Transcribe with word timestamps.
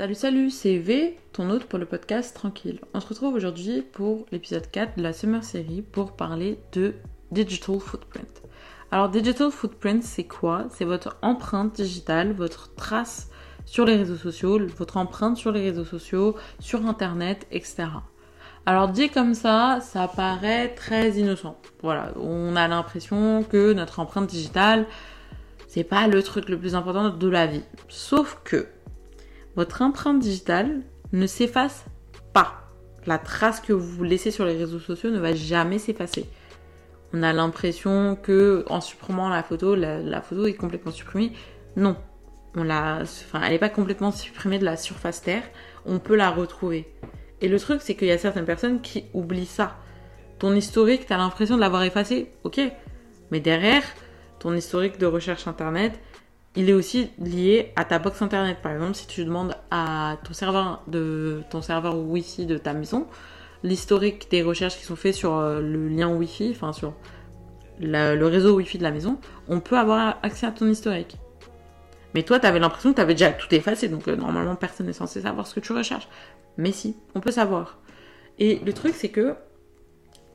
Salut, 0.00 0.14
salut, 0.14 0.48
c'est 0.48 0.78
V, 0.78 1.18
ton 1.34 1.50
hôte 1.50 1.66
pour 1.66 1.78
le 1.78 1.84
podcast 1.84 2.34
Tranquille. 2.34 2.80
On 2.94 3.00
se 3.00 3.06
retrouve 3.06 3.34
aujourd'hui 3.34 3.82
pour 3.82 4.24
l'épisode 4.32 4.64
4 4.70 4.96
de 4.96 5.02
la 5.02 5.12
Summer 5.12 5.44
Série 5.44 5.82
pour 5.82 6.12
parler 6.12 6.58
de 6.72 6.94
Digital 7.32 7.78
Footprint. 7.78 8.42
Alors, 8.90 9.10
Digital 9.10 9.50
Footprint, 9.50 10.02
c'est 10.02 10.24
quoi? 10.24 10.68
C'est 10.70 10.86
votre 10.86 11.18
empreinte 11.20 11.74
digitale, 11.74 12.32
votre 12.32 12.74
trace 12.76 13.28
sur 13.66 13.84
les 13.84 13.94
réseaux 13.94 14.16
sociaux, 14.16 14.58
votre 14.78 14.96
empreinte 14.96 15.36
sur 15.36 15.52
les 15.52 15.60
réseaux 15.60 15.84
sociaux, 15.84 16.34
sur 16.60 16.86
Internet, 16.86 17.46
etc. 17.52 17.88
Alors, 18.64 18.88
dit 18.88 19.10
comme 19.10 19.34
ça, 19.34 19.80
ça 19.82 20.08
paraît 20.08 20.74
très 20.74 21.10
innocent. 21.10 21.58
Voilà, 21.82 22.14
on 22.16 22.56
a 22.56 22.66
l'impression 22.68 23.42
que 23.42 23.74
notre 23.74 24.00
empreinte 24.00 24.30
digitale, 24.30 24.86
c'est 25.68 25.84
pas 25.84 26.08
le 26.08 26.22
truc 26.22 26.48
le 26.48 26.58
plus 26.58 26.74
important 26.74 27.10
de 27.10 27.28
la 27.28 27.46
vie. 27.46 27.64
Sauf 27.90 28.38
que 28.44 28.66
votre 29.56 29.82
empreinte 29.82 30.20
digitale 30.20 30.82
ne 31.12 31.26
s'efface 31.26 31.84
pas. 32.32 32.70
La 33.06 33.18
trace 33.18 33.60
que 33.60 33.72
vous 33.72 34.04
laissez 34.04 34.30
sur 34.30 34.44
les 34.44 34.56
réseaux 34.56 34.78
sociaux 34.78 35.10
ne 35.10 35.18
va 35.18 35.34
jamais 35.34 35.78
s'effacer. 35.78 36.26
On 37.12 37.22
a 37.22 37.32
l'impression 37.32 38.16
que 38.16 38.64
en 38.68 38.80
supprimant 38.80 39.28
la 39.28 39.42
photo, 39.42 39.74
la, 39.74 40.20
photo 40.22 40.46
est 40.46 40.54
complètement 40.54 40.92
supprimée. 40.92 41.32
Non, 41.76 41.96
elle 42.56 42.66
n'est 43.50 43.58
pas 43.58 43.68
complètement 43.68 44.12
supprimée 44.12 44.58
de 44.58 44.64
la 44.64 44.76
surface 44.76 45.22
terre. 45.22 45.42
On 45.86 45.98
peut 45.98 46.14
la 46.14 46.30
retrouver. 46.30 46.92
Et 47.40 47.48
le 47.48 47.58
truc, 47.58 47.80
c'est 47.82 47.94
qu'il 47.94 48.08
y 48.08 48.12
a 48.12 48.18
certaines 48.18 48.44
personnes 48.44 48.80
qui 48.80 49.04
oublient 49.14 49.46
ça. 49.46 49.76
Ton 50.38 50.54
historique, 50.54 51.06
tu 51.06 51.12
as 51.12 51.16
l'impression 51.16 51.56
de 51.56 51.60
l'avoir 51.60 51.82
effacé, 51.82 52.32
ok. 52.44 52.60
Mais 53.30 53.40
derrière, 53.40 53.82
ton 54.38 54.54
historique 54.54 54.98
de 54.98 55.06
recherche 55.06 55.46
internet, 55.46 56.00
il 56.56 56.68
est 56.68 56.72
aussi 56.72 57.10
lié 57.18 57.72
à 57.76 57.84
ta 57.84 57.98
box 57.98 58.22
internet. 58.22 58.58
Par 58.62 58.72
exemple, 58.72 58.94
si 58.94 59.06
tu 59.06 59.24
demandes 59.24 59.54
à 59.70 60.16
ton 60.24 60.32
serveur 60.32 60.82
de 60.88 61.42
ton 61.50 61.62
serveur 61.62 61.96
Wi-Fi 61.96 62.46
de 62.46 62.58
ta 62.58 62.74
maison 62.74 63.06
l'historique 63.62 64.30
des 64.30 64.42
recherches 64.42 64.78
qui 64.78 64.84
sont 64.84 64.96
faites 64.96 65.14
sur 65.14 65.36
euh, 65.36 65.60
le 65.60 65.88
lien 65.88 66.08
Wi-Fi, 66.08 66.50
enfin 66.50 66.72
sur 66.72 66.94
le 67.78 68.24
réseau 68.24 68.56
Wi-Fi 68.56 68.78
de 68.78 68.82
la 68.82 68.90
maison, 68.90 69.18
on 69.48 69.60
peut 69.60 69.78
avoir 69.78 70.18
accès 70.22 70.46
à 70.46 70.50
ton 70.50 70.66
historique. 70.66 71.16
Mais 72.14 72.24
toi, 72.24 72.40
tu 72.40 72.46
avais 72.46 72.58
l'impression 72.58 72.90
que 72.90 72.96
tu 72.96 73.00
avais 73.00 73.14
déjà 73.14 73.30
tout 73.30 73.52
effacé, 73.54 73.88
donc 73.88 74.08
euh, 74.08 74.16
normalement 74.16 74.56
personne 74.56 74.86
n'est 74.86 74.92
censé 74.92 75.22
savoir 75.22 75.46
ce 75.46 75.54
que 75.54 75.60
tu 75.60 75.72
recherches. 75.72 76.08
Mais 76.56 76.72
si, 76.72 76.96
on 77.14 77.20
peut 77.20 77.30
savoir. 77.30 77.78
Et 78.38 78.60
le 78.64 78.72
truc, 78.72 78.94
c'est 78.94 79.08
que 79.10 79.34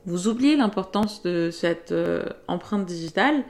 vous 0.06 0.28
oubliez 0.28 0.56
l'importance 0.56 1.22
de 1.22 1.50
cette 1.50 1.92
euh, 1.92 2.24
empreinte 2.48 2.86
digitale 2.86 3.44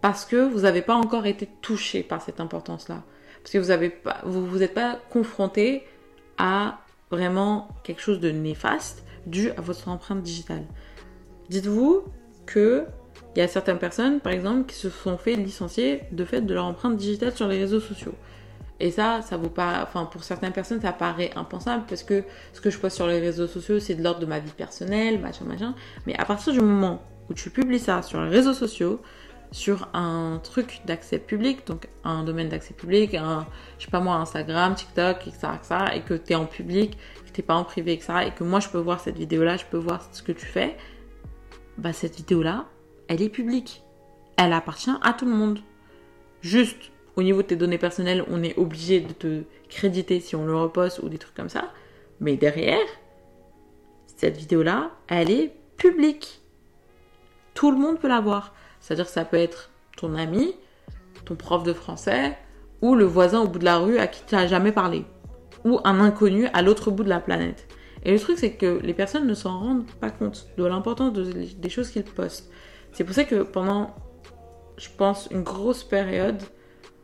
parce 0.00 0.24
que 0.24 0.36
vous 0.36 0.60
n'avez 0.60 0.82
pas 0.82 0.94
encore 0.94 1.26
été 1.26 1.48
touché 1.62 2.02
par 2.02 2.22
cette 2.22 2.40
importance-là. 2.40 3.02
Parce 3.42 3.52
que 3.52 3.58
vous 3.58 3.68
n'êtes 3.68 4.02
pas, 4.02 4.20
vous, 4.24 4.46
vous 4.46 4.62
êtes 4.62 4.74
pas 4.74 4.98
confronté 5.10 5.84
à 6.38 6.80
vraiment 7.10 7.68
quelque 7.84 8.02
chose 8.02 8.20
de 8.20 8.30
néfaste 8.30 9.04
dû 9.26 9.50
à 9.50 9.60
votre 9.60 9.88
empreinte 9.88 10.22
digitale. 10.22 10.64
Dites-vous 11.48 12.04
que 12.44 12.86
il 13.34 13.40
y 13.40 13.42
a 13.42 13.48
certaines 13.48 13.78
personnes, 13.78 14.20
par 14.20 14.32
exemple, 14.32 14.64
qui 14.64 14.76
se 14.76 14.88
sont 14.88 15.18
fait 15.18 15.34
licencier 15.34 16.04
de 16.10 16.24
fait 16.24 16.40
de 16.40 16.54
leur 16.54 16.64
empreinte 16.64 16.96
digitale 16.96 17.34
sur 17.34 17.46
les 17.48 17.58
réseaux 17.58 17.80
sociaux. 17.80 18.14
Et 18.80 18.90
ça, 18.90 19.20
ça 19.22 19.36
vous 19.36 19.48
pas, 19.48 19.82
enfin 19.82 20.04
pour 20.04 20.24
certaines 20.24 20.52
personnes, 20.52 20.80
ça 20.80 20.92
paraît 20.92 21.30
impensable 21.36 21.84
parce 21.88 22.02
que 22.02 22.24
ce 22.52 22.60
que 22.60 22.70
je 22.70 22.78
poste 22.78 22.96
sur 22.96 23.06
les 23.06 23.20
réseaux 23.20 23.46
sociaux, 23.46 23.78
c'est 23.78 23.94
de 23.94 24.02
l'ordre 24.02 24.20
de 24.20 24.26
ma 24.26 24.38
vie 24.38 24.52
personnelle, 24.52 25.18
machin, 25.18 25.44
machin. 25.44 25.74
Mais 26.06 26.16
à 26.18 26.24
partir 26.24 26.52
du 26.52 26.60
moment 26.60 27.02
où 27.28 27.34
tu 27.34 27.50
publies 27.50 27.78
ça 27.78 28.02
sur 28.02 28.22
les 28.22 28.28
réseaux 28.28 28.54
sociaux, 28.54 29.00
sur 29.56 29.88
un 29.94 30.38
truc 30.44 30.82
d'accès 30.84 31.18
public, 31.18 31.66
donc 31.66 31.88
un 32.04 32.24
domaine 32.24 32.50
d'accès 32.50 32.74
public, 32.74 33.14
un, 33.14 33.46
je 33.78 33.86
sais 33.86 33.90
pas 33.90 34.00
moi, 34.00 34.16
Instagram, 34.16 34.74
TikTok, 34.74 35.26
etc., 35.26 35.48
etc., 35.54 35.76
et 35.94 36.00
que 36.02 36.12
tu 36.12 36.32
es 36.32 36.34
en 36.34 36.44
public, 36.44 36.98
que 37.24 37.32
tu 37.32 37.42
pas 37.42 37.54
en 37.54 37.64
privé, 37.64 37.94
etc., 37.94 38.12
et 38.26 38.30
que 38.32 38.44
moi 38.44 38.60
je 38.60 38.68
peux 38.68 38.78
voir 38.78 39.00
cette 39.00 39.16
vidéo-là, 39.16 39.56
je 39.56 39.64
peux 39.64 39.78
voir 39.78 40.06
ce 40.12 40.22
que 40.22 40.32
tu 40.32 40.44
fais, 40.44 40.76
bah 41.78 41.94
cette 41.94 42.16
vidéo-là, 42.16 42.66
elle 43.08 43.22
est 43.22 43.30
publique. 43.30 43.82
Elle 44.36 44.52
appartient 44.52 44.92
à 45.00 45.14
tout 45.14 45.24
le 45.24 45.32
monde. 45.32 45.60
Juste, 46.42 46.92
au 47.16 47.22
niveau 47.22 47.40
de 47.40 47.46
tes 47.46 47.56
données 47.56 47.78
personnelles, 47.78 48.26
on 48.28 48.42
est 48.42 48.58
obligé 48.58 49.00
de 49.00 49.14
te 49.14 49.42
créditer 49.70 50.20
si 50.20 50.36
on 50.36 50.44
le 50.44 50.54
reposte 50.54 50.98
ou 50.98 51.08
des 51.08 51.16
trucs 51.16 51.34
comme 51.34 51.48
ça, 51.48 51.72
mais 52.20 52.36
derrière, 52.36 52.86
cette 54.16 54.36
vidéo-là, 54.36 54.90
elle 55.08 55.30
est 55.30 55.50
publique. 55.78 56.42
Tout 57.54 57.70
le 57.70 57.78
monde 57.78 57.98
peut 57.98 58.08
la 58.08 58.20
voir. 58.20 58.52
C'est-à-dire 58.86 59.06
que 59.06 59.10
ça 59.10 59.24
peut 59.24 59.36
être 59.36 59.70
ton 59.96 60.14
ami, 60.14 60.54
ton 61.24 61.34
prof 61.34 61.64
de 61.64 61.72
français, 61.72 62.38
ou 62.82 62.94
le 62.94 63.04
voisin 63.04 63.40
au 63.40 63.48
bout 63.48 63.58
de 63.58 63.64
la 63.64 63.78
rue 63.78 63.98
à 63.98 64.06
qui 64.06 64.22
tu 64.24 64.36
n'as 64.36 64.46
jamais 64.46 64.70
parlé, 64.70 65.04
ou 65.64 65.80
un 65.82 65.98
inconnu 65.98 66.46
à 66.52 66.62
l'autre 66.62 66.92
bout 66.92 67.02
de 67.02 67.08
la 67.08 67.18
planète. 67.18 67.66
Et 68.04 68.12
le 68.12 68.20
truc, 68.20 68.38
c'est 68.38 68.52
que 68.52 68.78
les 68.84 68.94
personnes 68.94 69.26
ne 69.26 69.34
s'en 69.34 69.58
rendent 69.58 69.90
pas 70.00 70.10
compte 70.10 70.46
de 70.56 70.64
l'importance 70.64 71.12
des 71.14 71.68
choses 71.68 71.90
qu'ils 71.90 72.04
postent. 72.04 72.48
C'est 72.92 73.02
pour 73.02 73.12
ça 73.12 73.24
que 73.24 73.42
pendant, 73.42 73.92
je 74.76 74.88
pense, 74.96 75.26
une 75.32 75.42
grosse 75.42 75.82
période, 75.82 76.40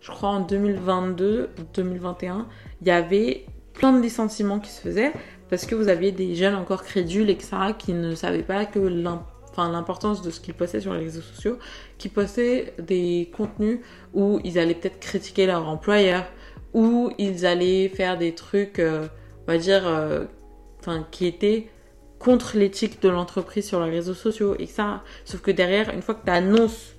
je 0.01 0.13
crois 0.13 0.29
en 0.29 0.47
2022-2021, 0.47 2.45
il 2.81 2.87
y 2.87 2.93
avait 2.93 3.47
plein 3.73 3.93
de 3.93 4.01
licenciements 4.01 4.61
qui 4.61 4.71
se 4.71 4.83
faisaient 4.83 5.13
parce 5.51 5.67
que 5.67 5.75
vous 5.75 5.89
aviez 5.89 6.13
des 6.13 6.37
jeunes 6.37 6.55
encore 6.55 6.85
crédules, 6.85 7.29
etc., 7.29 7.57
qui 7.77 7.93
ne 7.93 8.15
savaient 8.15 8.45
pas 8.45 8.67
que 8.67 8.79
l'importance 8.79 9.32
enfin 9.53 9.71
l'importance 9.71 10.23
de 10.23 10.31
ce 10.31 10.41
qu'ils 10.41 10.55
postaient 10.55 10.81
sur 10.81 10.95
les 10.95 11.05
réseaux 11.05 11.21
sociaux, 11.21 11.59
qui 11.99 12.09
postaient 12.09 12.75
des 12.79 13.31
contenus 13.37 13.81
où 14.15 14.41
ils 14.45 14.59
allaient 14.59 14.75
peut-être 14.75 14.99
critiquer 14.99 15.47
leur 15.47 15.69
employeur, 15.69 16.25
où 16.75 17.13
ils 17.19 17.47
allaient 17.47 17.89
faire 17.89 18.19
des 18.19 18.35
trucs, 18.35 18.79
euh, 18.79 19.07
on 19.47 19.53
va 19.53 19.59
dire, 19.59 19.87
euh, 19.87 20.25
enfin 20.81 21.07
qui 21.11 21.27
étaient 21.27 21.69
contre 22.19 22.57
l'éthique 22.57 23.03
de 23.03 23.09
l'entreprise 23.09 23.67
sur 23.67 23.85
les 23.85 23.91
réseaux 23.91 24.15
sociaux 24.15 24.55
et 24.59 24.67
ça. 24.67 25.03
Sauf 25.25 25.43
que 25.43 25.51
derrière, 25.51 25.91
une 25.91 26.03
fois 26.03 26.15
que 26.15 26.25
tu 26.25 26.31
annonces 26.31 26.95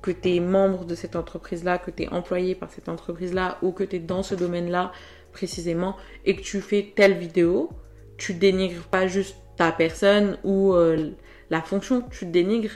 que 0.00 0.10
tu 0.10 0.36
es 0.36 0.40
membre 0.40 0.84
de 0.84 0.94
cette 0.94 1.16
entreprise-là, 1.16 1.78
que 1.78 1.90
tu 1.90 2.04
es 2.04 2.08
employé 2.08 2.54
par 2.54 2.70
cette 2.70 2.88
entreprise-là 2.88 3.58
ou 3.62 3.72
que 3.72 3.84
tu 3.84 3.96
es 3.96 3.98
dans 3.98 4.22
ce 4.22 4.34
domaine-là 4.34 4.92
précisément 5.32 5.96
et 6.24 6.36
que 6.36 6.42
tu 6.42 6.60
fais 6.60 6.92
telle 6.94 7.14
vidéo, 7.14 7.70
tu 8.16 8.34
dénigres 8.34 8.84
pas 8.84 9.06
juste 9.06 9.36
ta 9.56 9.72
personne 9.72 10.38
ou 10.44 10.74
euh, 10.74 11.10
la 11.50 11.62
fonction, 11.62 12.02
tu 12.10 12.26
dénigres 12.26 12.72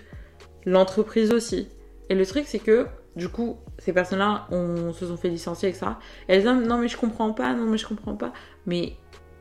l'entreprise 0.67 1.33
aussi. 1.33 1.69
Et 2.11 2.15
le 2.15 2.25
truc, 2.27 2.45
c'est 2.47 2.59
que, 2.59 2.87
du 3.17 3.29
coup, 3.29 3.57
ces 3.79 3.93
personnes-là 3.93 4.47
on, 4.51 4.93
se 4.93 5.07
sont 5.07 5.17
fait 5.17 5.29
licencier 5.29 5.73
ça. 5.73 5.99
Et 6.29 6.35
elles 6.35 6.43
disent 6.43 6.69
non, 6.69 6.79
mais 6.79 6.89
je 6.89 6.97
comprends 6.97 7.33
pas, 7.33 7.55
non, 7.55 7.67
mais 7.67 7.79
je 7.79 7.87
comprends 7.87 8.15
pas. 8.15 8.33
Mais 8.67 8.95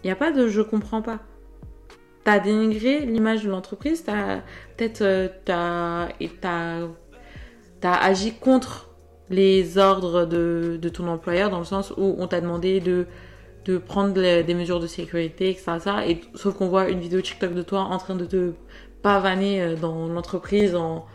il 0.03 0.07
n'y 0.07 0.11
a 0.11 0.15
pas 0.15 0.31
de 0.31 0.47
je 0.47 0.61
comprends 0.61 1.01
pas. 1.01 1.19
T'as 2.23 2.39
dénigré 2.39 3.05
l'image 3.05 3.43
de 3.43 3.49
l'entreprise, 3.49 4.03
t'as 4.03 4.41
peut-être 4.75 5.01
euh, 5.01 5.29
t'as, 5.45 6.09
t'as, 7.79 7.94
agi 7.94 8.33
contre 8.33 8.89
les 9.29 9.77
ordres 9.77 10.25
de, 10.25 10.77
de, 10.81 10.89
ton 10.89 11.07
employeur 11.07 11.49
dans 11.49 11.59
le 11.59 11.65
sens 11.65 11.91
où 11.95 12.15
on 12.17 12.27
t'a 12.27 12.41
demandé 12.41 12.81
de, 12.81 13.05
de 13.65 13.77
prendre 13.77 14.13
des 14.13 14.53
mesures 14.53 14.79
de 14.79 14.88
sécurité, 14.88 15.49
etc. 15.49 15.77
Ça, 15.79 16.07
et, 16.07 16.21
sauf 16.35 16.55
qu'on 16.55 16.67
voit 16.67 16.89
une 16.89 16.99
vidéo 16.99 17.21
TikTok 17.21 17.53
de 17.53 17.61
toi 17.61 17.81
en 17.81 17.97
train 17.97 18.15
de 18.15 18.25
te 18.25 18.53
pavaner 19.02 19.62
euh, 19.62 19.75
dans 19.75 20.08
l'entreprise 20.08 20.75
en, 20.75 21.06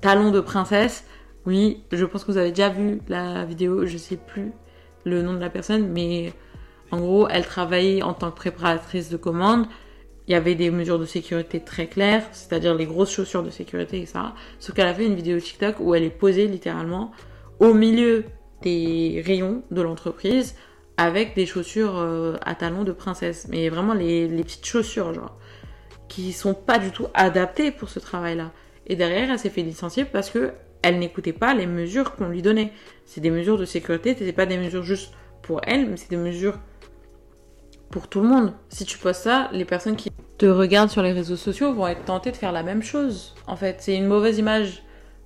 talon 0.00 0.30
de 0.30 0.40
princesse. 0.40 1.04
Oui, 1.44 1.82
je 1.92 2.04
pense 2.04 2.24
que 2.24 2.32
vous 2.32 2.38
avez 2.38 2.50
déjà 2.50 2.70
vu 2.70 3.00
la 3.08 3.44
vidéo, 3.44 3.84
je 3.84 3.98
sais 3.98 4.16
plus 4.16 4.52
le 5.04 5.22
nom 5.22 5.34
de 5.34 5.40
la 5.40 5.50
personne, 5.50 5.88
mais 5.88 6.32
en 6.90 6.98
gros, 6.98 7.28
elle 7.28 7.44
travaillait 7.44 8.02
en 8.02 8.14
tant 8.14 8.30
que 8.30 8.36
préparatrice 8.36 9.10
de 9.10 9.16
commande. 9.16 9.66
Il 10.28 10.32
y 10.32 10.34
avait 10.34 10.54
des 10.54 10.70
mesures 10.70 10.98
de 10.98 11.04
sécurité 11.04 11.60
très 11.60 11.88
claires, 11.88 12.26
c'est-à-dire 12.32 12.74
les 12.74 12.86
grosses 12.86 13.12
chaussures 13.12 13.42
de 13.42 13.50
sécurité 13.50 14.00
et 14.00 14.06
ça. 14.06 14.34
Sauf 14.58 14.74
qu'elle 14.74 14.88
a 14.88 14.94
fait 14.94 15.06
une 15.06 15.14
vidéo 15.14 15.38
TikTok 15.38 15.76
où 15.80 15.94
elle 15.94 16.04
est 16.04 16.10
posée 16.10 16.46
littéralement 16.48 17.12
au 17.60 17.74
milieu 17.74 18.24
des 18.62 19.22
rayons 19.24 19.62
de 19.70 19.82
l'entreprise 19.82 20.56
avec 20.96 21.34
des 21.34 21.46
chaussures 21.46 21.96
euh, 21.98 22.36
à 22.44 22.54
talons 22.54 22.84
de 22.84 22.92
princesse. 22.92 23.46
Mais 23.50 23.68
vraiment 23.68 23.94
les, 23.94 24.26
les 24.26 24.42
petites 24.42 24.66
chaussures, 24.66 25.12
genre 25.12 25.36
qui 26.08 26.32
sont 26.32 26.54
pas 26.54 26.78
du 26.78 26.90
tout 26.90 27.06
adaptés 27.14 27.70
pour 27.70 27.88
ce 27.88 27.98
travail-là. 27.98 28.52
Et 28.86 28.96
derrière, 28.96 29.30
elle 29.30 29.38
s'est 29.38 29.50
fait 29.50 29.62
licencier 29.62 30.04
parce 30.04 30.30
que 30.30 30.52
elle 30.82 30.98
n'écoutait 30.98 31.32
pas 31.32 31.54
les 31.54 31.66
mesures 31.66 32.14
qu'on 32.14 32.28
lui 32.28 32.42
donnait. 32.42 32.72
C'est 33.04 33.20
des 33.20 33.30
mesures 33.30 33.58
de 33.58 33.64
sécurité, 33.64 34.14
c'est 34.16 34.32
pas 34.32 34.46
des 34.46 34.58
mesures 34.58 34.84
juste 34.84 35.12
pour 35.42 35.60
elle, 35.64 35.88
mais 35.88 35.96
c'est 35.96 36.10
des 36.10 36.16
mesures 36.16 36.58
pour 37.90 38.08
tout 38.08 38.20
le 38.20 38.28
monde. 38.28 38.52
Si 38.68 38.84
tu 38.84 38.98
postes 38.98 39.22
ça, 39.22 39.48
les 39.52 39.64
personnes 39.64 39.96
qui 39.96 40.12
te 40.38 40.46
regardent 40.46 40.90
sur 40.90 41.02
les 41.02 41.12
réseaux 41.12 41.36
sociaux 41.36 41.72
vont 41.72 41.86
être 41.86 42.04
tentées 42.04 42.30
de 42.30 42.36
faire 42.36 42.52
la 42.52 42.62
même 42.62 42.82
chose. 42.82 43.34
En 43.46 43.56
fait, 43.56 43.78
c'est 43.80 43.96
une 43.96 44.06
mauvaise 44.06 44.38
image 44.38 44.82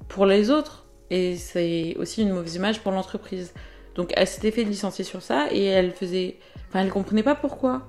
pour 0.09 0.25
les 0.25 0.51
autres 0.51 0.87
et 1.11 1.37
c'est 1.37 1.97
aussi 1.99 2.23
une 2.23 2.33
mauvaise 2.33 2.55
image 2.55 2.81
pour 2.81 2.93
l'entreprise. 2.93 3.53
Donc 3.95 4.13
elle 4.17 4.27
s'était 4.27 4.51
fait 4.51 4.65
licencier 4.65 5.05
sur 5.05 5.23
ça 5.23 5.49
et 5.51 5.65
elle 5.65 5.91
faisait, 5.91 6.39
enfin 6.69 6.81
elle 6.81 6.91
comprenait 6.91 7.23
pas 7.23 7.35
pourquoi. 7.35 7.89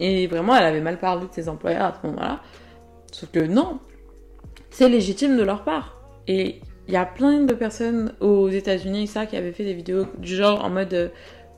Et 0.00 0.26
vraiment, 0.26 0.56
elle 0.56 0.64
avait 0.64 0.80
mal 0.80 0.98
parlé 0.98 1.26
de 1.26 1.32
ses 1.32 1.48
employeurs 1.48 1.84
à 1.84 1.98
ce 2.00 2.06
moment-là. 2.06 2.40
Sauf 3.12 3.30
que 3.30 3.40
non, 3.40 3.78
c'est 4.70 4.88
légitime 4.88 5.36
de 5.36 5.42
leur 5.42 5.64
part. 5.64 5.96
Et 6.26 6.60
il 6.88 6.94
y 6.94 6.96
a 6.96 7.06
plein 7.06 7.40
de 7.40 7.54
personnes 7.54 8.12
aux 8.20 8.48
États-Unis 8.48 9.06
ça 9.06 9.26
qui 9.26 9.36
avaient 9.36 9.52
fait 9.52 9.64
des 9.64 9.74
vidéos 9.74 10.06
du 10.18 10.34
genre 10.34 10.64
en 10.64 10.70
mode 10.70 10.92
euh, 10.94 11.08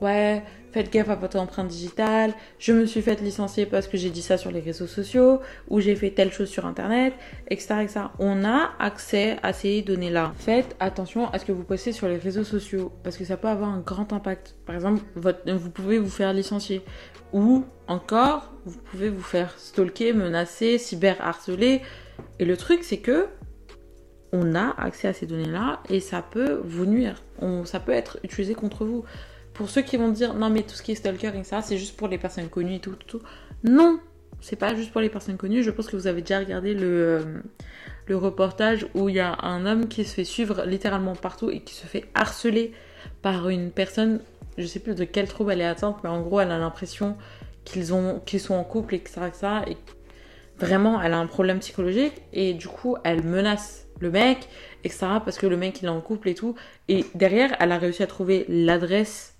ouais, 0.01 0.43
faites 0.71 0.91
gaffe 0.91 1.09
à 1.09 1.15
votre 1.15 1.39
empreinte 1.39 1.67
digitale, 1.67 2.33
je 2.59 2.73
me 2.73 2.85
suis 2.85 3.01
fait 3.01 3.19
licencier 3.21 3.65
parce 3.65 3.87
que 3.87 3.97
j'ai 3.97 4.09
dit 4.09 4.21
ça 4.21 4.37
sur 4.37 4.51
les 4.51 4.59
réseaux 4.59 4.87
sociaux, 4.87 5.39
ou 5.69 5.79
j'ai 5.79 5.95
fait 5.95 6.11
telle 6.11 6.31
chose 6.31 6.49
sur 6.49 6.65
internet, 6.65 7.13
etc., 7.49 7.75
etc. 7.81 7.99
On 8.19 8.43
a 8.43 8.71
accès 8.79 9.37
à 9.43 9.53
ces 9.53 9.81
données-là. 9.81 10.33
Faites 10.37 10.75
attention 10.79 11.29
à 11.31 11.39
ce 11.39 11.45
que 11.45 11.51
vous 11.51 11.63
postez 11.63 11.91
sur 11.91 12.07
les 12.07 12.17
réseaux 12.17 12.43
sociaux, 12.43 12.91
parce 13.03 13.17
que 13.17 13.25
ça 13.25 13.37
peut 13.37 13.47
avoir 13.47 13.69
un 13.69 13.79
grand 13.79 14.13
impact. 14.13 14.55
Par 14.65 14.75
exemple, 14.75 15.01
vous 15.15 15.69
pouvez 15.71 15.99
vous 15.99 16.09
faire 16.09 16.33
licencier, 16.33 16.81
ou 17.33 17.65
encore, 17.87 18.53
vous 18.65 18.79
pouvez 18.79 19.09
vous 19.09 19.21
faire 19.21 19.53
stalker, 19.57 20.13
menacer, 20.13 20.77
cyberharceler. 20.77 21.81
Et 22.39 22.45
le 22.45 22.57
truc, 22.57 22.83
c'est 22.83 22.97
que 22.97 23.27
on 24.33 24.55
a 24.55 24.75
accès 24.77 25.07
à 25.07 25.13
ces 25.13 25.25
données-là 25.25 25.81
et 25.89 25.99
ça 25.99 26.21
peut 26.21 26.61
vous 26.63 26.85
nuire. 26.85 27.23
ça 27.63 27.79
peut 27.79 27.93
être 27.93 28.19
utilisé 28.23 28.55
contre 28.55 28.85
vous. 28.85 29.05
Pour 29.57 29.69
ceux 29.69 29.81
qui 29.81 29.97
vont 29.97 30.09
dire 30.09 30.33
non 30.33 30.49
mais 30.49 30.61
tout 30.63 30.75
ce 30.75 30.83
qui 30.83 30.91
est 30.91 30.95
stalker 30.95 31.31
ça 31.43 31.61
c'est 31.61 31.77
juste 31.77 31.97
pour 31.97 32.07
les 32.07 32.17
personnes 32.17 32.47
connues 32.47 32.75
et 32.75 32.79
tout, 32.79 32.91
tout, 32.91 33.19
tout. 33.19 33.25
Non, 33.63 33.99
c'est 34.39 34.55
pas 34.55 34.75
juste 34.75 34.91
pour 34.91 35.01
les 35.01 35.09
personnes 35.09 35.37
connues. 35.37 35.63
Je 35.63 35.71
pense 35.71 35.87
que 35.87 35.95
vous 35.95 36.07
avez 36.07 36.21
déjà 36.21 36.39
regardé 36.39 36.73
le, 36.73 36.81
euh, 36.83 37.23
le 38.05 38.17
reportage 38.17 38.87
où 38.93 39.09
il 39.09 39.15
y 39.15 39.19
a 39.19 39.35
un 39.41 39.65
homme 39.65 39.87
qui 39.87 40.05
se 40.05 40.13
fait 40.13 40.23
suivre 40.23 40.63
littéralement 40.65 41.15
partout 41.15 41.49
et 41.49 41.61
qui 41.61 41.73
se 41.73 41.87
fait 41.87 42.05
harceler 42.13 42.71
par 43.21 43.49
une 43.49 43.71
personne, 43.71 44.21
je 44.57 44.65
sais 44.65 44.79
plus 44.79 44.95
de 44.95 45.03
quel 45.03 45.27
trouble 45.27 45.51
elle 45.53 45.61
est 45.61 45.65
atteinte, 45.65 45.97
mais 46.03 46.09
en 46.09 46.21
gros 46.21 46.39
elle 46.39 46.51
a 46.51 46.59
l'impression 46.59 47.17
qu'ils 47.65 47.93
ont 47.93 48.21
qu'ils 48.25 48.39
sont 48.39 48.55
en 48.55 48.63
couple 48.63 48.95
et 48.95 48.99
que 48.99 49.09
ça 49.09 49.29
et 49.67 49.77
vraiment 50.59 51.01
elle 51.01 51.13
a 51.13 51.17
un 51.17 51.27
problème 51.27 51.59
psychologique 51.59 52.13
et 52.31 52.53
du 52.53 52.67
coup 52.67 52.95
elle 53.03 53.23
menace 53.23 53.87
le 53.99 54.11
mec, 54.11 54.47
etc. 54.83 55.07
Parce 55.23 55.37
que 55.37 55.47
le 55.47 55.57
mec, 55.57 55.81
il 55.81 55.85
est 55.85 55.89
en 55.89 56.01
couple 56.01 56.29
et 56.29 56.35
tout. 56.35 56.55
Et 56.87 57.05
derrière, 57.15 57.55
elle 57.59 57.71
a 57.71 57.77
réussi 57.77 58.03
à 58.03 58.07
trouver 58.07 58.45
l'adresse 58.47 59.36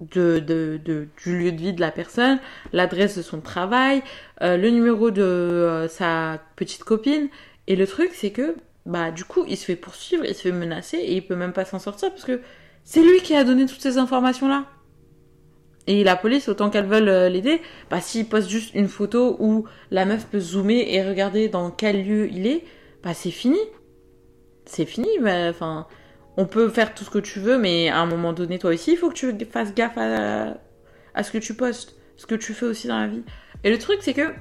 de, 0.00 0.38
du 0.78 1.38
lieu 1.38 1.52
de 1.52 1.56
vie 1.56 1.72
de 1.72 1.80
la 1.80 1.90
personne, 1.90 2.38
l'adresse 2.72 3.16
de 3.16 3.22
son 3.22 3.40
travail, 3.40 4.02
euh, 4.42 4.56
le 4.56 4.70
numéro 4.70 5.10
de 5.10 5.22
euh, 5.22 5.88
sa 5.88 6.40
petite 6.56 6.84
copine. 6.84 7.28
Et 7.66 7.76
le 7.76 7.86
truc, 7.86 8.10
c'est 8.12 8.30
que, 8.30 8.56
bah, 8.84 9.10
du 9.10 9.24
coup, 9.24 9.44
il 9.48 9.56
se 9.56 9.64
fait 9.64 9.76
poursuivre, 9.76 10.24
il 10.24 10.34
se 10.34 10.42
fait 10.42 10.52
menacer 10.52 10.98
et 10.98 11.14
il 11.14 11.26
peut 11.26 11.36
même 11.36 11.52
pas 11.52 11.64
s'en 11.64 11.78
sortir 11.78 12.10
parce 12.10 12.24
que 12.24 12.40
c'est 12.84 13.02
lui 13.02 13.20
qui 13.22 13.34
a 13.34 13.44
donné 13.44 13.66
toutes 13.66 13.80
ces 13.80 13.98
informations-là. 13.98 14.66
Et 15.88 16.02
la 16.04 16.16
police, 16.16 16.48
autant 16.48 16.68
qu'elle 16.68 16.86
veulent 16.86 17.08
euh, 17.08 17.28
l'aider, 17.28 17.60
bah, 17.90 18.00
s'il 18.00 18.26
poste 18.26 18.48
juste 18.48 18.74
une 18.74 18.88
photo 18.88 19.36
où 19.38 19.66
la 19.90 20.04
meuf 20.04 20.26
peut 20.26 20.40
zoomer 20.40 20.84
et 20.94 21.06
regarder 21.06 21.48
dans 21.48 21.70
quel 21.70 22.04
lieu 22.04 22.28
il 22.30 22.46
est, 22.46 22.64
bah, 23.02 23.14
c'est 23.14 23.30
fini 23.30 23.58
c'est 24.66 24.84
fini. 24.84 25.08
Enfin, 25.48 25.86
on 26.36 26.46
peut 26.46 26.68
faire 26.68 26.94
tout 26.94 27.04
ce 27.04 27.10
que 27.10 27.18
tu 27.18 27.40
veux, 27.40 27.58
mais 27.58 27.88
à 27.88 27.98
un 27.98 28.06
moment 28.06 28.32
donné, 28.32 28.58
toi 28.58 28.70
aussi, 28.70 28.92
il 28.92 28.96
faut 28.96 29.10
que 29.10 29.14
tu 29.14 29.32
fasses 29.46 29.74
gaffe 29.74 29.96
à, 29.96 31.22
ce 31.22 31.30
que 31.30 31.38
tu 31.38 31.54
postes, 31.54 31.96
ce 32.16 32.26
que 32.26 32.34
tu 32.34 32.52
fais 32.52 32.66
aussi 32.66 32.88
dans 32.88 32.98
la 32.98 33.06
vie. 33.06 33.24
Et 33.64 33.70
le 33.70 33.78
truc, 33.78 33.98
c'est 34.02 34.12
que 34.12 34.32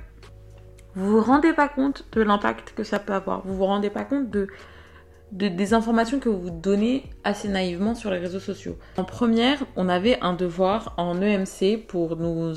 vous 0.96 1.12
vous 1.12 1.22
rendez 1.22 1.54
pas 1.54 1.70
compte 1.70 2.06
de 2.12 2.22
l'impact 2.22 2.74
que 2.76 2.84
ça 2.84 3.00
peut 3.00 3.14
avoir. 3.14 3.46
Vous 3.46 3.56
vous 3.56 3.66
rendez 3.66 3.90
pas 3.90 4.04
compte 4.04 4.30
de, 4.30 4.48
des 5.32 5.74
informations 5.74 6.20
que 6.20 6.30
vous 6.30 6.50
donnez 6.50 7.10
assez 7.24 7.48
naïvement 7.48 7.96
sur 7.96 8.12
les 8.12 8.18
réseaux 8.18 8.40
sociaux. 8.40 8.78
En 8.98 9.04
première, 9.04 9.64
on 9.76 9.88
avait 9.90 10.20
un 10.22 10.34
devoir 10.34 10.94
en 10.98 11.22
EMC 11.22 11.86
pour 11.88 12.18
nous, 12.18 12.54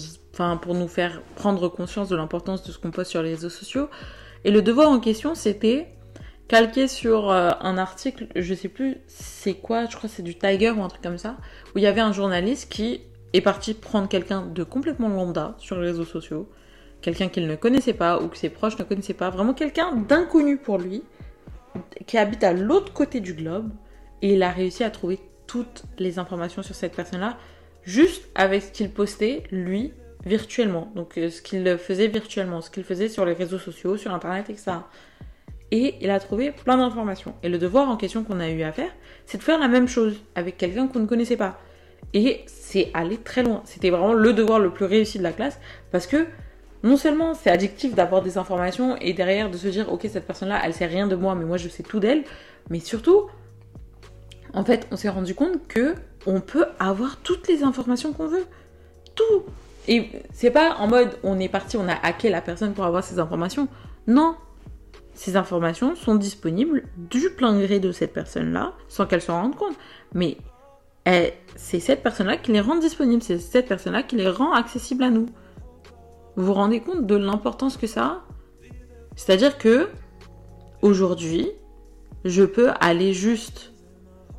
pour 0.62 0.74
nous 0.74 0.88
faire 0.88 1.22
prendre 1.36 1.68
conscience 1.68 2.08
de 2.08 2.16
l'importance 2.16 2.64
de 2.64 2.72
ce 2.72 2.78
qu'on 2.78 2.90
poste 2.90 3.10
sur 3.10 3.22
les 3.22 3.30
réseaux 3.30 3.50
sociaux. 3.50 3.88
Et 4.44 4.50
le 4.50 4.62
devoir 4.62 4.88
en 4.88 5.00
question, 5.00 5.34
c'était 5.34 5.88
calqué 6.48 6.88
sur 6.88 7.30
euh, 7.30 7.50
un 7.60 7.78
article, 7.78 8.26
je 8.34 8.54
sais 8.54 8.68
plus 8.68 8.96
c'est 9.06 9.54
quoi, 9.54 9.84
je 9.86 9.96
crois 9.96 10.08
c'est 10.08 10.22
du 10.22 10.36
Tiger 10.36 10.70
ou 10.70 10.82
un 10.82 10.88
truc 10.88 11.02
comme 11.02 11.18
ça, 11.18 11.36
où 11.74 11.78
il 11.78 11.82
y 11.82 11.86
avait 11.86 12.00
un 12.00 12.12
journaliste 12.12 12.72
qui 12.72 13.02
est 13.34 13.42
parti 13.42 13.74
prendre 13.74 14.08
quelqu'un 14.08 14.46
de 14.46 14.64
complètement 14.64 15.08
lambda 15.08 15.54
sur 15.58 15.78
les 15.78 15.88
réseaux 15.88 16.06
sociaux, 16.06 16.48
quelqu'un 17.02 17.28
qu'il 17.28 17.46
ne 17.46 17.54
connaissait 17.54 17.92
pas 17.92 18.20
ou 18.20 18.28
que 18.28 18.38
ses 18.38 18.48
proches 18.48 18.78
ne 18.78 18.84
connaissaient 18.84 19.14
pas, 19.14 19.28
vraiment 19.28 19.52
quelqu'un 19.52 19.94
d'inconnu 19.94 20.56
pour 20.56 20.78
lui, 20.78 21.04
qui 22.06 22.16
habite 22.16 22.42
à 22.42 22.54
l'autre 22.54 22.92
côté 22.94 23.20
du 23.20 23.34
globe, 23.34 23.70
et 24.22 24.32
il 24.32 24.42
a 24.42 24.50
réussi 24.50 24.82
à 24.82 24.90
trouver 24.90 25.20
toutes 25.46 25.84
les 25.98 26.18
informations 26.18 26.62
sur 26.62 26.74
cette 26.74 26.96
personne-là, 26.96 27.36
juste 27.82 28.24
avec 28.34 28.62
ce 28.62 28.70
qu'il 28.72 28.90
postait, 28.90 29.44
lui, 29.50 29.92
virtuellement. 30.24 30.90
Donc 30.96 31.16
euh, 31.18 31.30
ce 31.30 31.40
qu'il 31.42 31.76
faisait 31.78 32.08
virtuellement, 32.08 32.60
ce 32.60 32.70
qu'il 32.70 32.84
faisait 32.84 33.08
sur 33.08 33.24
les 33.24 33.34
réseaux 33.34 33.58
sociaux, 33.58 33.96
sur 33.96 34.12
Internet, 34.12 34.50
etc 34.50 34.78
et 35.70 35.96
il 36.00 36.10
a 36.10 36.18
trouvé 36.20 36.50
plein 36.50 36.76
d'informations. 36.78 37.34
Et 37.42 37.48
le 37.48 37.58
devoir 37.58 37.88
en 37.88 37.96
question 37.96 38.24
qu'on 38.24 38.40
a 38.40 38.48
eu 38.48 38.62
à 38.62 38.72
faire, 38.72 38.90
c'est 39.26 39.38
de 39.38 39.42
faire 39.42 39.58
la 39.58 39.68
même 39.68 39.88
chose 39.88 40.22
avec 40.34 40.56
quelqu'un 40.56 40.86
qu'on 40.86 41.00
ne 41.00 41.06
connaissait 41.06 41.36
pas. 41.36 41.58
Et 42.14 42.42
c'est 42.46 42.90
aller 42.94 43.18
très 43.18 43.42
loin. 43.42 43.62
C'était 43.64 43.90
vraiment 43.90 44.14
le 44.14 44.32
devoir 44.32 44.58
le 44.60 44.70
plus 44.70 44.86
réussi 44.86 45.18
de 45.18 45.22
la 45.22 45.32
classe 45.32 45.58
parce 45.92 46.06
que 46.06 46.26
non 46.82 46.96
seulement 46.96 47.34
c'est 47.34 47.50
addictif 47.50 47.94
d'avoir 47.94 48.22
des 48.22 48.38
informations 48.38 48.96
et 48.96 49.12
derrière 49.12 49.50
de 49.50 49.56
se 49.56 49.68
dire 49.68 49.92
ok 49.92 50.06
cette 50.10 50.26
personne-là 50.26 50.60
elle 50.64 50.72
sait 50.72 50.86
rien 50.86 51.08
de 51.08 51.16
moi 51.16 51.34
mais 51.34 51.44
moi 51.44 51.56
je 51.56 51.68
sais 51.68 51.82
tout 51.82 52.00
d'elle, 52.00 52.24
mais 52.70 52.80
surtout 52.80 53.26
en 54.54 54.64
fait 54.64 54.86
on 54.90 54.96
s'est 54.96 55.08
rendu 55.08 55.34
compte 55.34 55.66
que 55.66 55.94
on 56.26 56.40
peut 56.40 56.66
avoir 56.78 57.18
toutes 57.18 57.48
les 57.48 57.62
informations 57.62 58.12
qu'on 58.12 58.26
veut, 58.26 58.46
tout. 59.14 59.44
Et 59.86 60.10
c'est 60.32 60.50
pas 60.50 60.76
en 60.76 60.86
mode 60.86 61.18
on 61.22 61.38
est 61.40 61.48
parti 61.48 61.76
on 61.76 61.88
a 61.88 61.94
hacké 61.94 62.30
la 62.30 62.40
personne 62.40 62.74
pour 62.74 62.84
avoir 62.84 63.02
ces 63.02 63.18
informations. 63.18 63.68
Non, 64.06 64.36
ces 65.18 65.36
informations 65.36 65.96
sont 65.96 66.14
disponibles 66.14 66.84
du 66.96 67.30
plein 67.30 67.58
gré 67.60 67.80
de 67.80 67.90
cette 67.90 68.12
personne-là, 68.12 68.74
sans 68.86 69.04
qu'elle 69.04 69.20
s'en 69.20 69.42
rende 69.42 69.56
compte. 69.56 69.74
Mais 70.14 70.38
c'est 71.56 71.80
cette 71.80 72.04
personne-là 72.04 72.36
qui 72.36 72.52
les 72.52 72.60
rend 72.60 72.76
disponibles, 72.76 73.20
c'est 73.20 73.40
cette 73.40 73.66
personne-là 73.66 74.04
qui 74.04 74.14
les 74.14 74.30
rend 74.30 74.52
accessibles 74.52 75.02
à 75.02 75.10
nous. 75.10 75.26
Vous 76.36 76.46
vous 76.46 76.54
rendez 76.54 76.78
compte 76.78 77.04
de 77.04 77.16
l'importance 77.16 77.76
que 77.76 77.88
ça 77.88 78.04
a? 78.04 78.22
C'est-à-dire 79.16 79.58
que 79.58 79.88
aujourd'hui, 80.82 81.50
je 82.24 82.44
peux 82.44 82.70
aller 82.80 83.12
juste 83.12 83.72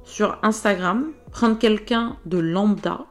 sur 0.06 0.40
Instagram, 0.44 1.12
prendre 1.30 1.60
quelqu'un 1.60 2.16
de 2.26 2.38
lambda, 2.38 3.02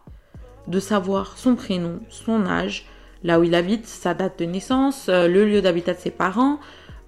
de 0.68 0.80
savoir 0.80 1.36
son 1.36 1.54
prénom, 1.54 2.00
son 2.08 2.46
âge, 2.46 2.86
là 3.24 3.38
où 3.38 3.44
il 3.44 3.54
habite, 3.54 3.86
sa 3.86 4.14
date 4.14 4.38
de 4.38 4.46
naissance, 4.46 5.10
euh, 5.10 5.28
le 5.28 5.44
lieu 5.44 5.60
d'habitat 5.60 5.92
de 5.92 5.98
ses 5.98 6.10
parents, 6.10 6.60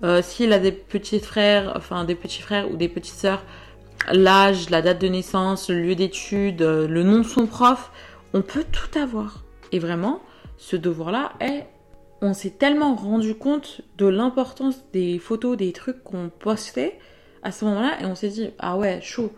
euh, 0.02 0.22
s'il 0.22 0.52
a 0.52 0.58
des 0.58 0.72
petits 0.72 1.20
frères, 1.20 1.72
enfin 1.76 2.04
des 2.04 2.14
petits 2.14 2.42
frères 2.42 2.70
ou 2.70 2.76
des 2.76 2.88
petites 2.88 3.16
sœurs, 3.16 3.44
l'âge, 4.10 4.70
la 4.70 4.82
date 4.82 5.00
de 5.00 5.08
naissance, 5.08 5.68
le 5.68 5.80
lieu 5.80 5.94
d'études, 5.94 6.62
euh, 6.62 6.88
le 6.88 7.02
nom 7.02 7.18
de 7.18 7.26
son 7.26 7.46
prof, 7.46 7.90
on 8.32 8.42
peut 8.42 8.64
tout 8.70 8.98
avoir. 8.98 9.44
Et 9.72 9.78
vraiment, 9.78 10.20
ce 10.56 10.76
devoir-là 10.76 11.32
est... 11.40 11.66
On 12.22 12.34
s'est 12.34 12.50
tellement 12.50 12.94
rendu 12.96 13.34
compte 13.34 13.80
de 13.96 14.06
l'importance 14.06 14.84
des 14.92 15.18
photos, 15.18 15.56
des 15.56 15.72
trucs 15.72 16.04
qu'on 16.04 16.28
postait 16.28 16.98
à 17.42 17.50
ce 17.50 17.64
moment-là, 17.64 17.98
et 18.02 18.04
on 18.04 18.14
s'est 18.14 18.28
dit, 18.28 18.50
ah 18.58 18.76
ouais, 18.76 19.00
chaud. 19.00 19.32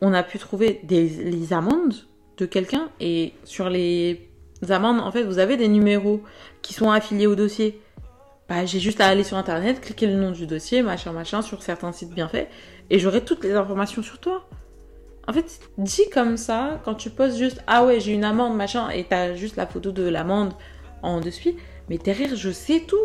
On 0.00 0.14
a 0.14 0.22
pu 0.22 0.38
trouver 0.38 0.80
les 0.88 1.52
amendes 1.52 1.94
de 2.38 2.46
quelqu'un, 2.46 2.88
et 3.00 3.34
sur 3.44 3.68
les 3.68 4.30
amendes, 4.70 5.00
en 5.00 5.12
fait, 5.12 5.24
vous 5.24 5.38
avez 5.38 5.58
des 5.58 5.68
numéros 5.68 6.22
qui 6.62 6.72
sont 6.72 6.90
affiliés 6.90 7.26
au 7.26 7.34
dossier. 7.34 7.78
Bah, 8.50 8.66
j'ai 8.66 8.80
juste 8.80 9.00
à 9.00 9.06
aller 9.06 9.22
sur 9.22 9.36
internet, 9.36 9.80
cliquer 9.80 10.08
le 10.08 10.16
nom 10.16 10.32
du 10.32 10.44
dossier, 10.44 10.82
machin, 10.82 11.12
machin, 11.12 11.40
sur 11.40 11.62
certains 11.62 11.92
sites 11.92 12.10
bien 12.10 12.26
faits, 12.26 12.50
et 12.90 12.98
j'aurai 12.98 13.20
toutes 13.24 13.44
les 13.44 13.52
informations 13.52 14.02
sur 14.02 14.18
toi. 14.18 14.48
En 15.28 15.32
fait, 15.32 15.60
dis 15.78 16.10
comme 16.12 16.36
ça, 16.36 16.80
quand 16.84 16.94
tu 16.94 17.10
poses 17.10 17.38
juste 17.38 17.62
Ah 17.68 17.84
ouais, 17.86 18.00
j'ai 18.00 18.12
une 18.12 18.24
amende, 18.24 18.56
machin, 18.56 18.90
et 18.90 19.04
t'as 19.04 19.34
juste 19.36 19.54
la 19.54 19.68
photo 19.68 19.92
de 19.92 20.02
l'amende 20.02 20.54
en 21.04 21.20
dessus, 21.20 21.54
mais 21.88 21.96
derrière, 21.96 22.34
je 22.34 22.50
sais 22.50 22.80
tout. 22.80 22.96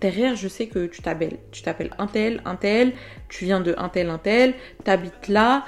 Derrière, 0.00 0.36
je 0.36 0.46
sais 0.46 0.68
que 0.68 0.86
tu 0.86 1.02
t'appelles, 1.02 1.38
tu 1.50 1.62
t'appelles 1.62 1.90
un 1.98 2.06
tel, 2.06 2.42
un 2.44 2.54
tel, 2.54 2.92
tu 3.28 3.44
viens 3.44 3.58
de 3.60 3.74
un 3.76 3.88
tel, 3.88 4.08
un 4.08 4.18
tel, 4.18 4.54
t'habites 4.84 5.26
là, 5.26 5.64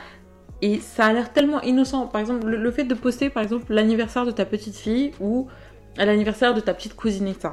et 0.62 0.78
ça 0.78 1.06
a 1.06 1.12
l'air 1.12 1.32
tellement 1.32 1.60
innocent. 1.62 2.06
Par 2.06 2.20
exemple, 2.20 2.46
le, 2.46 2.56
le 2.56 2.70
fait 2.70 2.84
de 2.84 2.94
poster, 2.94 3.30
par 3.30 3.42
exemple, 3.42 3.74
l'anniversaire 3.74 4.24
de 4.24 4.30
ta 4.30 4.44
petite 4.44 4.76
fille 4.76 5.10
ou 5.18 5.48
l'anniversaire 5.96 6.54
de 6.54 6.60
ta 6.60 6.72
petite 6.72 6.94
cousine, 6.94 7.26
etc. 7.26 7.48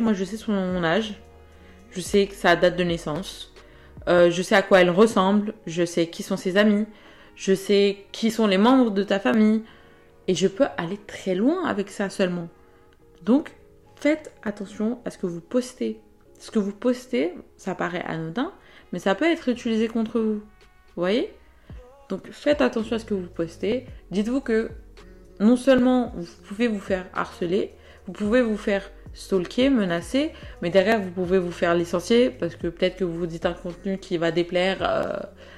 Moi, 0.00 0.12
je 0.14 0.24
sais 0.24 0.36
son 0.36 0.82
âge. 0.84 1.14
Je 1.90 2.00
sais 2.00 2.28
sa 2.32 2.56
date 2.56 2.76
de 2.76 2.84
naissance. 2.84 3.52
Euh, 4.08 4.30
je 4.30 4.42
sais 4.42 4.54
à 4.54 4.62
quoi 4.62 4.80
elle 4.80 4.90
ressemble. 4.90 5.54
Je 5.66 5.84
sais 5.84 6.08
qui 6.08 6.22
sont 6.22 6.36
ses 6.36 6.56
amis. 6.56 6.86
Je 7.34 7.54
sais 7.54 8.04
qui 8.12 8.30
sont 8.30 8.46
les 8.46 8.58
membres 8.58 8.90
de 8.90 9.02
ta 9.02 9.20
famille. 9.20 9.62
Et 10.28 10.34
je 10.34 10.48
peux 10.48 10.66
aller 10.76 10.98
très 11.06 11.34
loin 11.34 11.66
avec 11.66 11.90
ça 11.90 12.10
seulement. 12.10 12.48
Donc, 13.22 13.52
faites 13.96 14.32
attention 14.42 14.98
à 15.04 15.10
ce 15.10 15.18
que 15.18 15.26
vous 15.26 15.40
postez. 15.40 16.00
Ce 16.38 16.50
que 16.50 16.58
vous 16.58 16.72
postez, 16.72 17.34
ça 17.56 17.74
paraît 17.74 18.04
anodin, 18.06 18.52
mais 18.92 18.98
ça 18.98 19.14
peut 19.14 19.24
être 19.24 19.48
utilisé 19.48 19.88
contre 19.88 20.20
vous. 20.20 20.34
Vous 20.34 20.42
voyez? 21.02 21.32
Donc, 22.08 22.30
faites 22.30 22.60
attention 22.60 22.96
à 22.96 22.98
ce 22.98 23.04
que 23.04 23.14
vous 23.14 23.26
postez. 23.26 23.86
Dites-vous 24.10 24.40
que 24.40 24.70
non 25.40 25.56
seulement 25.56 26.12
vous 26.16 26.26
pouvez 26.46 26.68
vous 26.68 26.80
faire 26.80 27.06
harceler, 27.14 27.72
vous 28.06 28.12
pouvez 28.12 28.42
vous 28.42 28.56
faire 28.56 28.90
stalker, 29.16 29.70
menacer, 29.70 30.30
mais 30.60 30.68
derrière 30.68 31.00
vous 31.00 31.10
pouvez 31.10 31.38
vous 31.38 31.50
faire 31.50 31.74
licencier 31.74 32.28
parce 32.28 32.54
que 32.54 32.66
peut-être 32.68 32.96
que 32.96 33.04
vous 33.04 33.16
vous 33.16 33.26
dites 33.26 33.46
un 33.46 33.54
contenu 33.54 33.96
qui 33.96 34.18
va 34.18 34.30
déplaire 34.30 34.78
euh, 34.82 35.16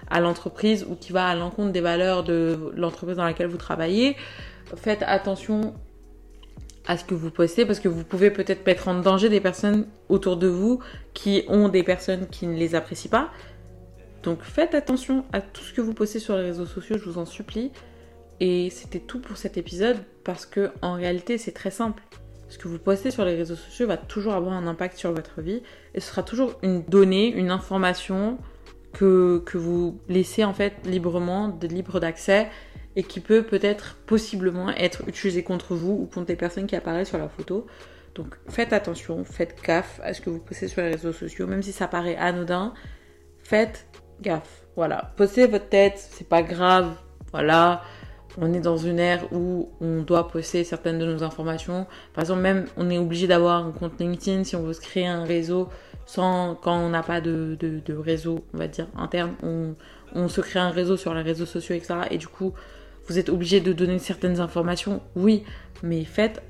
à 0.08 0.20
l'entreprise 0.20 0.86
ou 0.88 0.94
qui 0.94 1.12
va 1.12 1.26
à 1.26 1.34
l'encontre 1.34 1.72
des 1.72 1.80
valeurs 1.80 2.22
de 2.22 2.72
l'entreprise 2.76 3.16
dans 3.16 3.24
laquelle 3.24 3.48
vous 3.48 3.56
travaillez. 3.56 4.16
faites 4.76 5.02
attention 5.02 5.74
à 6.86 6.96
ce 6.96 7.04
que 7.04 7.14
vous 7.14 7.32
postez 7.32 7.66
parce 7.66 7.80
que 7.80 7.88
vous 7.88 8.04
pouvez 8.04 8.30
peut-être 8.30 8.64
mettre 8.64 8.86
en 8.86 9.00
danger 9.00 9.28
des 9.28 9.40
personnes 9.40 9.88
autour 10.08 10.36
de 10.36 10.46
vous 10.46 10.78
qui 11.12 11.42
ont 11.48 11.68
des 11.68 11.82
personnes 11.82 12.28
qui 12.28 12.46
ne 12.46 12.56
les 12.56 12.76
apprécient 12.76 13.10
pas. 13.10 13.30
Donc 14.22 14.42
faites 14.42 14.74
attention 14.76 15.24
à 15.32 15.40
tout 15.40 15.62
ce 15.62 15.72
que 15.72 15.80
vous 15.80 15.94
postez 15.94 16.20
sur 16.20 16.36
les 16.36 16.44
réseaux 16.44 16.66
sociaux, 16.66 16.96
je 16.96 17.04
vous 17.04 17.18
en 17.18 17.26
supplie. 17.26 17.72
Et 18.38 18.70
c'était 18.70 19.00
tout 19.00 19.20
pour 19.20 19.36
cet 19.36 19.56
épisode 19.56 19.96
parce 20.22 20.46
que 20.46 20.70
en 20.80 20.94
réalité 20.94 21.38
c'est 21.38 21.50
très 21.50 21.72
simple. 21.72 22.04
Ce 22.48 22.56
que 22.58 22.68
vous 22.68 22.78
postez 22.78 23.10
sur 23.10 23.24
les 23.24 23.34
réseaux 23.34 23.56
sociaux 23.56 23.86
va 23.86 23.96
toujours 23.96 24.34
avoir 24.34 24.54
un 24.54 24.66
impact 24.66 24.96
sur 24.96 25.12
votre 25.12 25.42
vie 25.42 25.62
et 25.94 26.00
ce 26.00 26.08
sera 26.08 26.22
toujours 26.22 26.58
une 26.62 26.82
donnée, 26.82 27.28
une 27.28 27.50
information 27.50 28.38
que, 28.92 29.42
que 29.44 29.58
vous 29.58 30.00
laissez 30.08 30.44
en 30.44 30.54
fait 30.54 30.74
librement, 30.86 31.58
libre 31.62 32.00
d'accès 32.00 32.48
et 32.96 33.02
qui 33.02 33.20
peut 33.20 33.42
peut-être 33.42 33.96
possiblement 34.06 34.70
être 34.70 35.06
utilisée 35.06 35.42
contre 35.42 35.74
vous 35.74 35.92
ou 35.92 36.06
contre 36.06 36.30
les 36.30 36.36
personnes 36.36 36.66
qui 36.66 36.74
apparaissent 36.74 37.10
sur 37.10 37.18
la 37.18 37.28
photo. 37.28 37.66
Donc 38.14 38.34
faites 38.48 38.72
attention, 38.72 39.24
faites 39.24 39.62
gaffe 39.62 40.00
à 40.02 40.14
ce 40.14 40.20
que 40.20 40.30
vous 40.30 40.40
postez 40.40 40.68
sur 40.68 40.82
les 40.82 40.90
réseaux 40.90 41.12
sociaux, 41.12 41.46
même 41.46 41.62
si 41.62 41.72
ça 41.72 41.86
paraît 41.86 42.16
anodin, 42.16 42.72
faites 43.38 43.86
gaffe. 44.22 44.64
Voilà, 44.74 45.12
postez 45.16 45.46
votre 45.46 45.68
tête, 45.68 45.98
c'est 45.98 46.28
pas 46.28 46.42
grave, 46.42 46.94
voilà 47.30 47.82
on 48.36 48.52
est 48.52 48.60
dans 48.60 48.76
une 48.76 48.98
ère 48.98 49.32
où 49.32 49.70
on 49.80 50.02
doit 50.02 50.28
poster 50.28 50.64
certaines 50.64 50.98
de 50.98 51.06
nos 51.06 51.22
informations. 51.22 51.86
Par 52.12 52.22
exemple, 52.22 52.40
même 52.40 52.66
on 52.76 52.90
est 52.90 52.98
obligé 52.98 53.26
d'avoir 53.26 53.64
un 53.64 53.70
compte 53.70 53.98
LinkedIn 53.98 54.44
si 54.44 54.56
on 54.56 54.62
veut 54.62 54.74
se 54.74 54.80
créer 54.80 55.06
un 55.06 55.24
réseau 55.24 55.68
sans 56.06 56.54
quand 56.54 56.76
on 56.78 56.88
n'a 56.88 57.02
pas 57.02 57.20
de, 57.20 57.56
réseau, 57.90 58.44
on 58.54 58.58
va 58.58 58.66
dire 58.66 58.86
interne, 58.96 59.34
on, 59.42 59.74
on, 60.14 60.28
se 60.28 60.40
crée 60.40 60.58
un 60.58 60.70
réseau 60.70 60.96
sur 60.96 61.12
les 61.12 61.20
réseaux 61.20 61.46
sociaux, 61.46 61.74
etc. 61.74 61.94
Et 62.10 62.16
du 62.16 62.28
coup, 62.28 62.54
vous 63.06 63.18
êtes 63.18 63.28
obligé 63.28 63.60
de 63.60 63.72
donner 63.72 63.98
certaines 63.98 64.40
informations, 64.40 65.02
oui, 65.16 65.44
mais 65.82 66.04
faites 66.04 66.42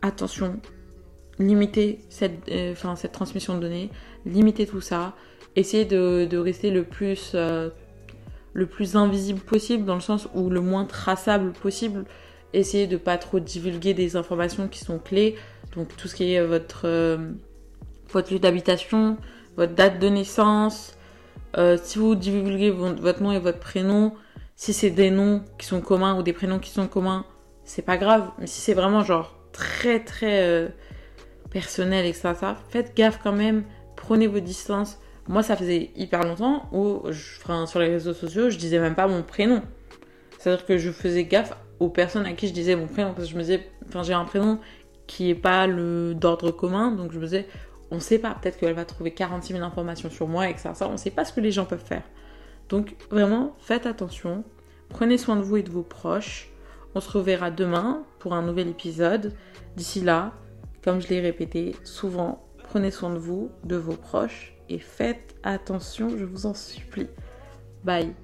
attention, 0.00 0.60
limitez 1.40 2.00
cette, 2.08 2.48
euh, 2.50 2.74
transmission 3.12 3.56
de 3.56 3.60
données, 3.60 3.90
limitez 4.26 4.66
tout 4.66 4.80
ça, 4.80 5.14
essayez 5.56 5.84
de, 5.84 6.26
de 6.30 6.38
rester 6.38 6.70
le 6.70 6.84
plus 6.84 7.32
euh, 7.34 7.70
le 8.58 8.66
plus 8.66 8.96
invisible 8.96 9.40
possible, 9.40 9.84
dans 9.84 9.94
le 9.94 10.00
sens 10.00 10.28
où 10.34 10.50
le 10.50 10.60
moins 10.60 10.84
traçable 10.84 11.52
possible. 11.52 12.04
Essayez 12.52 12.86
de 12.86 12.96
pas 12.96 13.16
trop 13.16 13.38
divulguer 13.38 13.94
des 13.94 14.16
informations 14.16 14.66
qui 14.68 14.80
sont 14.80 14.98
clés. 14.98 15.36
Donc 15.76 15.96
tout 15.96 16.08
ce 16.08 16.16
qui 16.16 16.32
est 16.34 16.44
votre, 16.44 16.82
euh, 16.84 17.30
votre 18.10 18.32
lieu 18.32 18.40
d'habitation, 18.40 19.16
votre 19.56 19.74
date 19.74 20.00
de 20.00 20.08
naissance. 20.08 20.96
Euh, 21.56 21.78
si 21.80 21.98
vous 21.98 22.16
divulguez 22.16 22.70
votre 22.70 23.22
nom 23.22 23.32
et 23.32 23.38
votre 23.38 23.60
prénom, 23.60 24.14
si 24.56 24.72
c'est 24.72 24.90
des 24.90 25.10
noms 25.10 25.44
qui 25.58 25.66
sont 25.66 25.80
communs 25.80 26.18
ou 26.18 26.22
des 26.22 26.32
prénoms 26.32 26.58
qui 26.58 26.70
sont 26.70 26.88
communs, 26.88 27.24
c'est 27.64 27.82
pas 27.82 27.96
grave. 27.96 28.28
Mais 28.40 28.48
si 28.48 28.60
c'est 28.60 28.74
vraiment 28.74 29.04
genre 29.04 29.38
très 29.52 30.02
très 30.02 30.42
euh, 30.42 30.68
personnel 31.50 32.06
et 32.06 32.12
faites 32.12 32.96
gaffe 32.96 33.20
quand 33.22 33.32
même. 33.32 33.62
Prenez 33.94 34.26
vos 34.26 34.40
distances. 34.40 34.98
Moi, 35.28 35.42
ça 35.42 35.56
faisait 35.56 35.90
hyper 35.94 36.24
longtemps 36.24 36.68
où, 36.72 37.02
je, 37.10 37.66
sur 37.66 37.78
les 37.80 37.88
réseaux 37.88 38.14
sociaux, 38.14 38.48
je 38.48 38.56
disais 38.56 38.78
même 38.78 38.94
pas 38.94 39.06
mon 39.06 39.22
prénom. 39.22 39.62
C'est-à-dire 40.38 40.64
que 40.64 40.78
je 40.78 40.90
faisais 40.90 41.24
gaffe 41.24 41.54
aux 41.80 41.90
personnes 41.90 42.24
à 42.24 42.32
qui 42.32 42.48
je 42.48 42.54
disais 42.54 42.74
mon 42.76 42.86
prénom 42.86 43.12
parce 43.12 43.26
que 43.26 43.32
je 43.32 43.36
me 43.36 43.42
disais, 43.42 43.68
enfin, 43.86 44.02
j'ai 44.02 44.14
un 44.14 44.24
prénom 44.24 44.58
qui 45.06 45.30
est 45.30 45.34
pas 45.34 45.66
le 45.66 46.14
d'ordre 46.14 46.50
commun, 46.50 46.92
donc 46.92 47.12
je 47.12 47.18
me 47.18 47.24
disais, 47.24 47.46
on 47.90 48.00
sait 48.00 48.18
pas, 48.18 48.36
peut-être 48.40 48.58
qu'elle 48.58 48.74
va 48.74 48.86
trouver 48.86 49.10
46 49.12 49.52
000 49.52 49.64
informations 49.64 50.10
sur 50.10 50.28
moi 50.28 50.48
et 50.48 50.54
que 50.54 50.60
ça, 50.60 50.74
ça, 50.74 50.88
on 50.88 50.96
sait 50.96 51.10
pas 51.10 51.26
ce 51.26 51.32
que 51.32 51.40
les 51.40 51.52
gens 51.52 51.66
peuvent 51.66 51.84
faire. 51.84 52.02
Donc 52.70 52.96
vraiment, 53.10 53.54
faites 53.58 53.86
attention, 53.86 54.44
prenez 54.88 55.18
soin 55.18 55.36
de 55.36 55.42
vous 55.42 55.58
et 55.58 55.62
de 55.62 55.70
vos 55.70 55.82
proches. 55.82 56.50
On 56.94 57.00
se 57.00 57.10
reverra 57.10 57.50
demain 57.50 58.02
pour 58.18 58.34
un 58.34 58.42
nouvel 58.42 58.68
épisode. 58.68 59.34
D'ici 59.76 60.00
là, 60.00 60.32
comme 60.82 61.00
je 61.00 61.08
l'ai 61.08 61.20
répété 61.20 61.76
souvent, 61.84 62.46
prenez 62.64 62.90
soin 62.90 63.10
de 63.10 63.18
vous, 63.18 63.50
de 63.64 63.76
vos 63.76 63.94
proches 63.94 64.57
et 64.68 64.78
faites 64.78 65.34
attention, 65.42 66.10
je 66.10 66.24
vous 66.24 66.46
en 66.46 66.54
supplie. 66.54 67.08
Bye 67.84 68.14